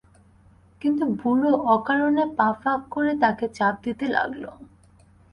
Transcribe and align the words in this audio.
কিন্তু 0.81 1.03
বুড়ো 1.19 1.51
অকারণে 1.75 2.23
পা 2.37 2.47
ফাঁক 2.61 2.81
করে 2.89 3.11
তাঁকে 3.21 3.45
চাপ 3.57 3.75
দিতে 3.85 4.05
লাগল। 4.15 4.43